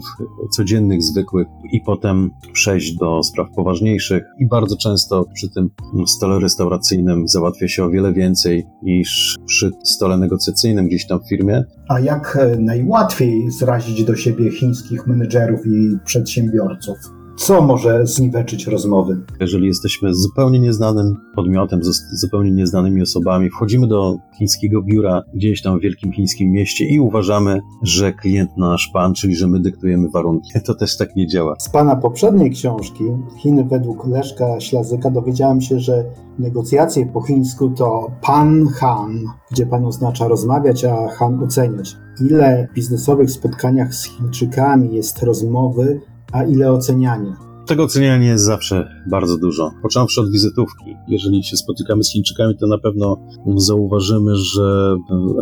[0.52, 4.24] codziennych, zwykłych i potem przejść do spraw poważniejszych.
[4.40, 5.70] I bardzo często przy tym
[6.08, 11.64] stole restauracyjnym załatwia się o wiele więcej niż przy stole negocjacyjnym gdzieś tam w firmie.
[11.90, 17.21] A jak najłatwiej zrazić do siebie chińskich menedżerów i przedsiębiorców?
[17.41, 19.21] Co może zniweczyć rozmowy?
[19.39, 25.80] Jeżeli jesteśmy zupełnie nieznanym podmiotem, z zupełnie nieznanymi osobami, wchodzimy do chińskiego biura gdzieś tam
[25.80, 30.51] w wielkim chińskim mieście i uważamy, że klient nasz pan, czyli że my dyktujemy warunki.
[30.65, 31.56] To też tak nie działa.
[31.60, 33.04] Z pana poprzedniej książki,
[33.38, 36.06] Chiny według Leszka Ślazyka, dowiedziałem się, że
[36.39, 39.19] negocjacje po chińsku to pan Han,
[39.51, 41.97] gdzie pan oznacza rozmawiać, a Han oceniać.
[42.30, 46.01] Ile w biznesowych spotkaniach z Chińczykami jest rozmowy,
[46.32, 47.52] a ile oceniania.
[47.67, 49.72] Tego oceniania jest zawsze bardzo dużo.
[49.82, 50.96] Począwszy od wizytówki.
[51.08, 53.17] Jeżeli się spotykamy z Chińczykami, to na pewno
[53.56, 54.96] zauważymy, że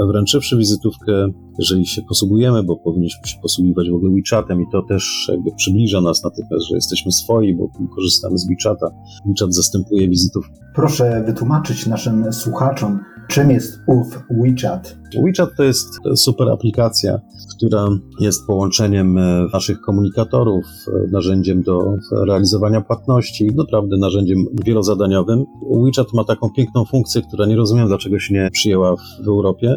[0.08, 1.28] wręczywszy wizytówkę,
[1.60, 6.02] jeżeli się posługujemy, bo powinniśmy się posługiwać w ogóle WeChatem i to też jakby przybliża
[6.02, 8.88] nas natychmiast, że jesteśmy swoi, bo korzystamy z WeChata.
[9.26, 10.54] WeChat zastępuje wizytówkę.
[10.76, 13.00] Proszę wytłumaczyć naszym słuchaczom,
[13.30, 14.98] czym jest ów WeChat.
[15.26, 17.20] WeChat to jest super aplikacja,
[17.56, 17.88] która
[18.20, 25.46] jest połączeniem e, naszych komunikatorów, e, narzędziem do realizowania płatności, naprawdę narzędziem wielozadaniowym.
[25.72, 29.76] WeChat ma taką piękną funkcję, która nie rozumiem, dlaczego się nie przyjęła w Europie,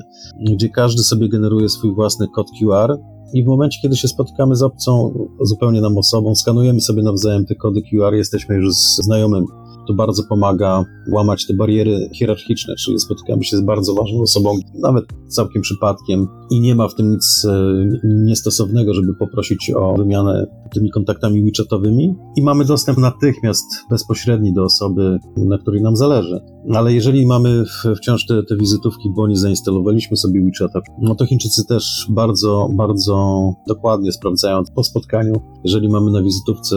[0.51, 2.99] gdzie każdy sobie generuje swój własny kod QR
[3.33, 7.55] i w momencie, kiedy się spotykamy z obcą, zupełnie nam osobą, skanujemy sobie nawzajem te
[7.55, 9.45] kody QR, jesteśmy już znajomym
[9.89, 14.51] To bardzo pomaga łamać te bariery hierarchiczne, czyli spotykamy się z bardzo ważną osobą,
[14.83, 20.47] nawet całkiem przypadkiem i nie ma w tym nic e, niestosownego, żeby poprosić o wymianę
[20.75, 26.41] tymi kontaktami WeChatowymi i mamy dostęp natychmiast bezpośredni do osoby, na której nam zależy.
[26.75, 27.65] Ale jeżeli mamy
[27.97, 33.45] wciąż te, te wizytówki, bo nie zainstalowaliśmy sobie WeChata, no to Chińczycy też bardzo, bardzo
[33.69, 35.35] dokładnie sprawdzają po spotkaniu.
[35.65, 36.77] Jeżeli mamy na wizytówce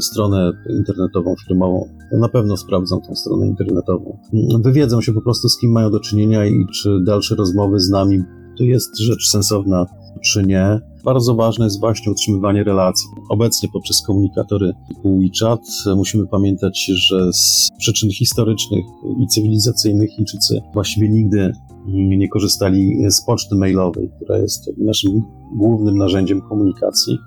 [0.00, 4.18] stronę internetową firmową, na pewno sprawdzą tą stronę internetową.
[4.60, 8.22] Wywiedzą się po prostu z kim mają do czynienia i czy dalsze rozmowy z nami
[8.58, 9.86] to jest rzecz sensowna,
[10.24, 10.80] czy nie.
[11.04, 13.06] Bardzo ważne jest właśnie utrzymywanie relacji.
[13.30, 14.72] Obecnie poprzez komunikatory
[15.04, 15.60] WeChat
[15.96, 18.84] musimy pamiętać, że z przyczyn historycznych
[19.20, 21.52] i cywilizacyjnych Chińczycy właściwie nigdy
[21.86, 25.22] nie korzystali z poczty mailowej, która jest naszym
[25.56, 27.18] głównym narzędziem komunikacji.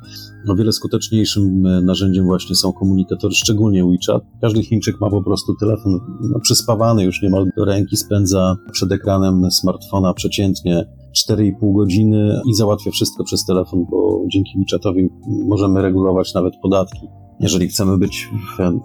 [0.47, 4.23] O wiele skuteczniejszym narzędziem właśnie są komunikatory, szczególnie WeChat.
[4.41, 9.51] Każdy Chińczyk ma po prostu telefon no, przyspawany już niemal do ręki, spędza przed ekranem
[9.51, 10.85] smartfona przeciętnie
[11.29, 15.09] 4,5 godziny i załatwia wszystko przez telefon, bo dzięki WeChatowi
[15.47, 17.07] możemy regulować nawet podatki.
[17.39, 18.29] Jeżeli chcemy być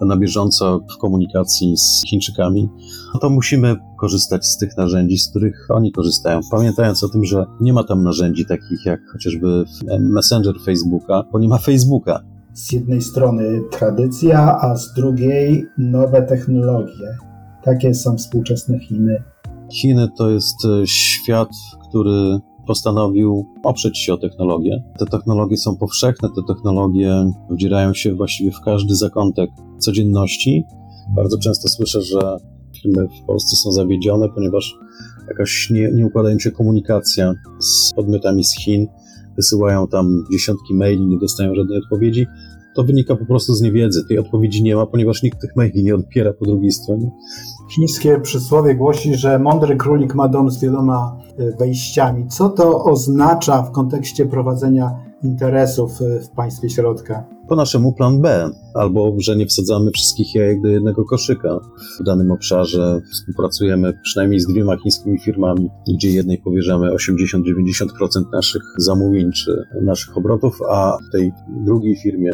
[0.01, 2.79] na bieżąco w komunikacji z Chińczykami, no
[3.19, 6.41] to musimy korzystać z tych narzędzi, z których oni korzystają.
[6.51, 9.65] Pamiętając o tym, że nie ma tam narzędzi takich jak chociażby
[10.01, 12.21] Messenger Facebooka, bo nie ma Facebooka.
[12.53, 17.17] Z jednej strony tradycja, a z drugiej nowe technologie.
[17.63, 19.23] Takie są współczesne Chiny.
[19.73, 21.49] Chiny to jest e, świat,
[21.89, 24.83] który postanowił oprzeć się o technologię.
[24.99, 30.65] Te technologie są powszechne, te technologie wdzierają się właściwie w każdy zakątek codzienności.
[31.17, 32.37] Bardzo często słyszę, że
[32.83, 34.79] firmy w Polsce są zawiedzione, ponieważ
[35.29, 38.87] jakaś nie, nie układa im się komunikacja z podmiotami z Chin.
[39.37, 42.27] Wysyłają tam dziesiątki maili, nie dostają żadnej odpowiedzi.
[42.75, 44.05] To wynika po prostu z niewiedzy.
[44.09, 47.11] Tej odpowiedzi nie ma, ponieważ nikt tych maili nie odbiera po drugiej stronie.
[47.75, 52.29] Chińskie przysłowie głosi, że mądry królik ma dom z wieloma e, wejściami.
[52.29, 54.91] Co to oznacza w kontekście prowadzenia
[55.23, 57.25] interesów e, w państwie środka?
[57.49, 61.59] Po naszemu plan B, albo że nie wsadzamy wszystkich jajek do jednego koszyka.
[62.01, 69.33] W danym obszarze współpracujemy przynajmniej z dwiema chińskimi firmami, gdzie jednej powierzamy 80-90% naszych zamówień
[69.33, 71.33] czy naszych obrotów, a tej
[71.65, 72.33] drugiej firmie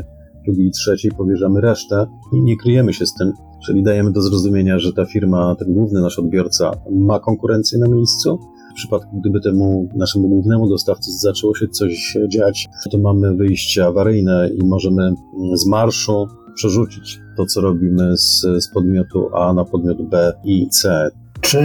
[0.49, 3.32] drugiej i trzeciej powierzamy resztę i nie kryjemy się z tym,
[3.66, 8.38] czyli dajemy do zrozumienia, że ta firma, ten główny nasz odbiorca ma konkurencję na miejscu.
[8.72, 14.50] W przypadku, gdyby temu naszemu głównemu dostawcy zaczęło się coś dziać, to mamy wyjście awaryjne
[14.54, 15.14] i możemy
[15.54, 21.11] z marszu przerzucić to, co robimy z, z podmiotu A na podmiot B i C.
[21.40, 21.61] Czy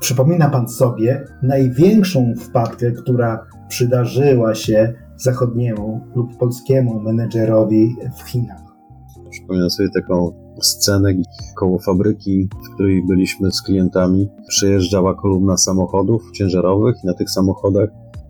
[0.00, 8.62] przypomina Pan sobie największą wpadkę, która przydarzyła się zachodniemu lub polskiemu menedżerowi w Chinach.
[9.30, 11.14] Przypominam sobie taką scenę
[11.56, 14.28] koło fabryki, w której byliśmy z klientami.
[14.48, 17.88] Przejeżdżała kolumna samochodów ciężarowych i na tych samochodach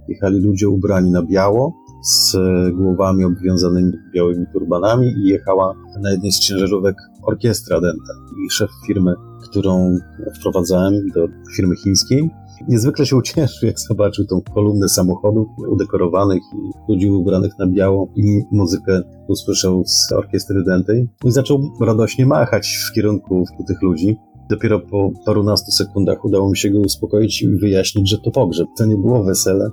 [0.09, 1.73] jechali ludzie ubrani na biało,
[2.05, 2.37] z
[2.75, 8.13] głowami obwiązanymi białymi turbanami i jechała na jednej z ciężarówek orkiestra denta.
[8.47, 9.97] I szef firmy, którą
[10.41, 12.31] wprowadzałem do firmy chińskiej,
[12.69, 18.43] Niezwykle się ucieszył, jak zobaczył tą kolumnę samochodów udekorowanych i ludzi ubranych na biało i
[18.53, 24.17] muzykę usłyszał z orkiestry dętej i zaczął radośnie machać w kierunku tych ludzi.
[24.51, 28.69] Dopiero po parunastu sekundach udało mi się go uspokoić i wyjaśnić, że to pogrzeb.
[28.79, 29.71] To nie było wesele,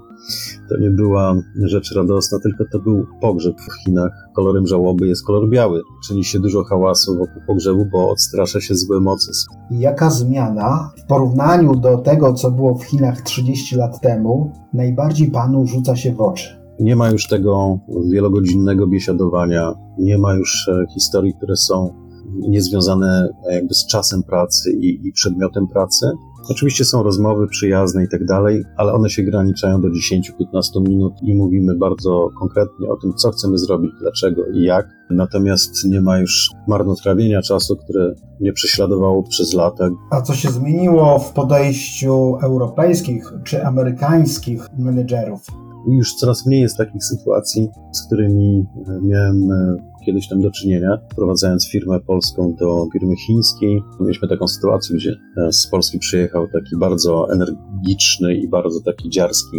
[0.69, 4.11] to nie była rzecz radosna, tylko to był pogrzeb w Chinach.
[4.35, 5.81] Kolorem żałoby jest kolor biały.
[6.07, 9.31] Czyni się dużo hałasu wokół pogrzebu, bo odstrasza się złe moce.
[9.71, 15.67] Jaka zmiana w porównaniu do tego, co było w Chinach 30 lat temu, najbardziej panu
[15.67, 16.61] rzuca się w oczy?
[16.79, 17.79] Nie ma już tego
[18.11, 22.00] wielogodzinnego biesiadowania, nie ma już e, historii, które są
[22.49, 26.05] niezwiązane jakby z czasem pracy i, i przedmiotem pracy.
[26.49, 31.35] Oczywiście są rozmowy przyjazne i tak dalej, ale one się graniczają do 10-15 minut i
[31.35, 34.89] mówimy bardzo konkretnie o tym, co chcemy zrobić, dlaczego i jak.
[35.09, 39.89] Natomiast nie ma już marnotrawienia czasu, które mnie prześladowało przez lata.
[40.11, 45.41] A co się zmieniło w podejściu europejskich czy amerykańskich menedżerów?
[45.87, 48.65] Już coraz mniej jest takich sytuacji, z którymi
[49.01, 53.83] miałem e, kiedyś tam do czynienia, wprowadzając firmę polską do firmy chińskiej.
[53.99, 59.57] Mieliśmy taką sytuację, gdzie e, z Polski przyjechał taki bardzo energiczny i bardzo taki dziarski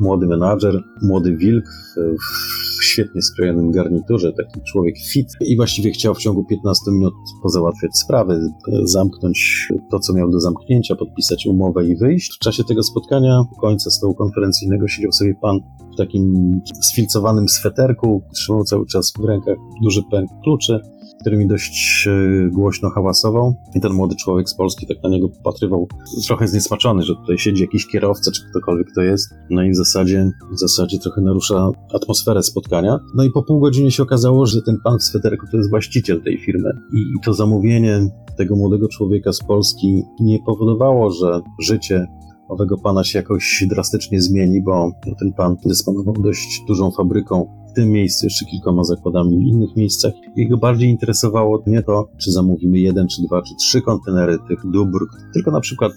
[0.00, 6.14] młody menadżer, młody wilk w, w, świetnie skrojonym garniturze, taki człowiek fit i właściwie chciał
[6.14, 8.40] w ciągu 15 minut pozałatwiać sprawy,
[8.82, 12.36] zamknąć to, co miał do zamknięcia, podpisać umowę i wyjść.
[12.36, 15.60] W czasie tego spotkania, końca stołu konferencyjnego siedział sobie pan
[15.94, 20.80] w takim sfilcowanym sweterku, trzymał cały czas w rękach duży pęk kluczy
[21.24, 25.28] który mi dość e, głośno hałasował i ten młody człowiek z Polski tak na niego
[25.28, 25.88] popatrywał,
[26.26, 30.30] trochę zniesmaczony, że tutaj siedzi jakiś kierowca, czy ktokolwiek to jest, no i w zasadzie,
[30.52, 32.98] w zasadzie trochę narusza atmosferę spotkania.
[33.14, 36.22] No i po pół godziny się okazało, że ten pan w sweterku to jest właściciel
[36.22, 36.70] tej firmy.
[36.92, 42.06] I to zamówienie tego młodego człowieka z Polski nie powodowało, że życie
[42.48, 48.26] owego pana się jakoś drastycznie zmieni, bo ten pan dysponował dość dużą fabryką tym miejscu,
[48.26, 50.12] jeszcze kilkoma zakładami w innych miejscach.
[50.36, 54.98] Jego bardziej interesowało nie to, czy zamówimy jeden, czy dwa, czy trzy kontenery tych dóbr,
[55.34, 55.92] tylko na przykład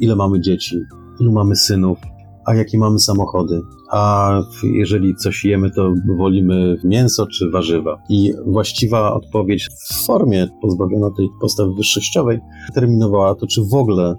[0.00, 0.76] ile mamy dzieci,
[1.20, 1.98] ilu mamy synów,
[2.44, 3.60] a jakie mamy samochody.
[3.90, 8.02] A jeżeli coś jemy, to wolimy mięso czy warzywa.
[8.08, 12.40] I właściwa odpowiedź w formie pozbawiona tej postawy wyższościowej
[12.74, 14.16] terminowała to, czy w ogóle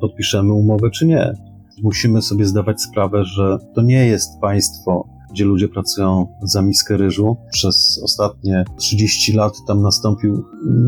[0.00, 1.32] podpiszemy umowę, czy nie.
[1.82, 7.36] Musimy sobie zdawać sprawę, że to nie jest państwo, gdzie ludzie pracują za miskę ryżu.
[7.52, 10.44] Przez ostatnie 30 lat tam nastąpił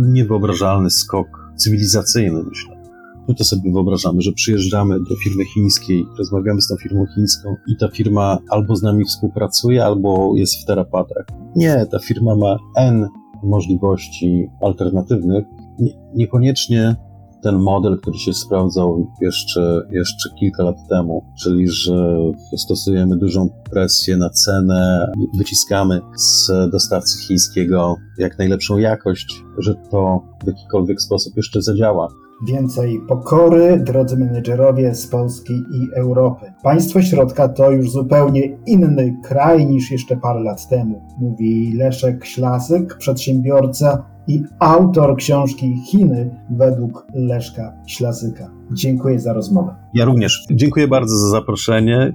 [0.08, 1.26] niewyobrażalny skok
[1.56, 2.82] cywilizacyjny, myślę.
[3.28, 7.76] My to sobie wyobrażamy, że przyjeżdżamy do firmy chińskiej, rozmawiamy z tą firmą chińską i
[7.76, 11.26] ta firma albo z nami współpracuje, albo jest w terapatrach.
[11.56, 13.08] Nie, ta firma ma N
[13.42, 15.44] możliwości alternatywnych.
[15.78, 16.96] Nie, niekoniecznie
[17.42, 22.16] ten model, który się sprawdzał jeszcze, jeszcze kilka lat temu, czyli że
[22.56, 30.46] stosujemy dużą presję na cenę, wyciskamy z dostawcy chińskiego jak najlepszą jakość, że to w
[30.46, 32.08] jakikolwiek sposób jeszcze zadziała.
[32.48, 36.52] Więcej pokory, drodzy menedżerowie z Polski i Europy.
[36.62, 42.96] Państwo środka to już zupełnie inny kraj niż jeszcze parę lat temu, mówi Leszek Ślasyk,
[42.98, 48.50] przedsiębiorca i autor książki Chiny według Leszka Ślasyka.
[48.72, 49.74] Dziękuję za rozmowę.
[49.94, 50.46] Ja również.
[50.50, 52.12] Dziękuję bardzo za zaproszenie.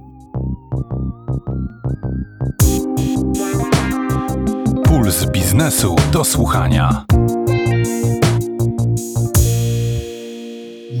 [4.84, 7.04] Puls biznesu do słuchania.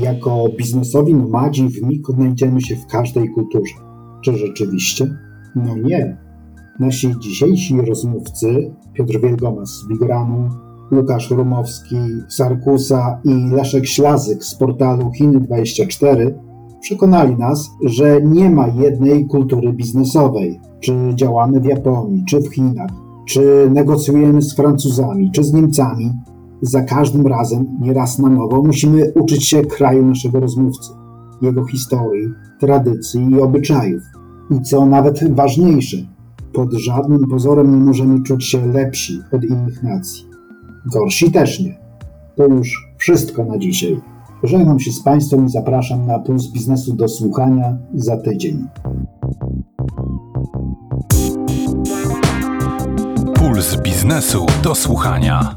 [0.08, 3.74] Jako biznesowi nomadzi w MIG odnajdziemy się w każdej kulturze.
[4.24, 5.06] Czy rzeczywiście?
[5.56, 6.16] No nie.
[6.80, 10.48] Nasi dzisiejsi rozmówcy, Piotr Wielgomas z Bigoranu,
[10.92, 11.96] Łukasz Rumowski
[12.28, 16.34] z Arkusa i Leszek Ślazyk z portalu Chiny24
[16.80, 20.60] przekonali nas, że nie ma jednej kultury biznesowej.
[20.80, 22.90] Czy działamy w Japonii, czy w Chinach,
[23.26, 26.12] czy negocjujemy z Francuzami, czy z Niemcami,
[26.62, 30.90] za każdym razem, nieraz na nowo, musimy uczyć się kraju naszego rozmówcy,
[31.42, 32.28] jego historii,
[32.60, 34.02] tradycji i obyczajów.
[34.50, 35.96] I co nawet ważniejsze,
[36.52, 40.28] pod żadnym pozorem nie możemy czuć się lepsi od innych nacji.
[40.92, 41.78] Gorsi też nie.
[42.36, 44.00] To już wszystko na dzisiaj.
[44.42, 48.66] Żegnam się z Państwem i zapraszam na Puls Biznesu do słuchania za tydzień.
[53.34, 55.56] Puls biznesu do słuchania.